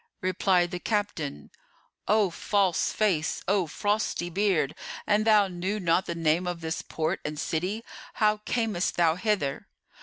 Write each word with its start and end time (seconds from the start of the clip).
Replied 0.21 0.71
the 0.71 0.79
Captain, 0.79 1.51
"O 2.07 2.31
false 2.31 2.91
face![FN#428] 2.91 3.43
O 3.49 3.67
frosty 3.67 4.29
beard! 4.31 4.73
an 5.05 5.25
thou 5.25 5.47
knew 5.47 5.79
not 5.79 6.07
the 6.07 6.15
name 6.15 6.47
of 6.47 6.61
this 6.61 6.81
port 6.81 7.19
and 7.23 7.37
city, 7.39 7.85
how 8.15 8.37
camest 8.37 8.95
thou 8.97 9.13
hither?" 9.13 9.67